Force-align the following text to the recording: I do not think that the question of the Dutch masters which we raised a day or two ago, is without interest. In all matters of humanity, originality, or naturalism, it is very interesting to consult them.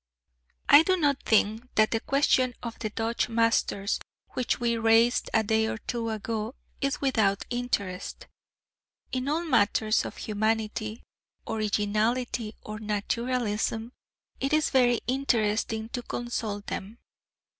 I 0.67 0.81
do 0.81 0.97
not 0.97 1.21
think 1.21 1.69
that 1.75 1.91
the 1.91 1.99
question 1.99 2.55
of 2.63 2.79
the 2.79 2.89
Dutch 2.89 3.29
masters 3.29 3.99
which 4.29 4.59
we 4.59 4.75
raised 4.75 5.29
a 5.31 5.43
day 5.43 5.67
or 5.67 5.77
two 5.77 6.09
ago, 6.09 6.55
is 6.81 7.01
without 7.01 7.45
interest. 7.51 8.25
In 9.11 9.27
all 9.27 9.45
matters 9.45 10.03
of 10.03 10.17
humanity, 10.17 11.03
originality, 11.47 12.55
or 12.63 12.79
naturalism, 12.79 13.91
it 14.39 14.53
is 14.53 14.71
very 14.71 15.01
interesting 15.05 15.87
to 15.89 16.01
consult 16.01 16.65
them. 16.65 16.97